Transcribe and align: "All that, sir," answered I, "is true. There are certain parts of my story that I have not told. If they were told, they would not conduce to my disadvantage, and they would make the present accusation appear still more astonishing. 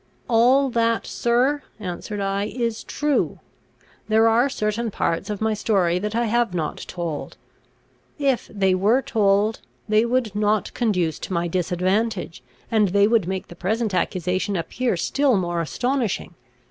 "All 0.27 0.71
that, 0.71 1.05
sir," 1.05 1.61
answered 1.79 2.19
I, 2.19 2.45
"is 2.45 2.83
true. 2.83 3.37
There 4.09 4.27
are 4.27 4.49
certain 4.49 4.89
parts 4.89 5.29
of 5.29 5.41
my 5.41 5.53
story 5.53 5.99
that 5.99 6.15
I 6.15 6.25
have 6.25 6.55
not 6.55 6.77
told. 6.87 7.37
If 8.17 8.47
they 8.51 8.73
were 8.73 9.03
told, 9.03 9.59
they 9.87 10.03
would 10.07 10.33
not 10.33 10.73
conduce 10.73 11.19
to 11.19 11.33
my 11.33 11.47
disadvantage, 11.47 12.41
and 12.71 12.87
they 12.87 13.07
would 13.07 13.27
make 13.27 13.47
the 13.47 13.55
present 13.55 13.93
accusation 13.93 14.55
appear 14.55 14.97
still 14.97 15.37
more 15.37 15.61
astonishing. 15.61 16.33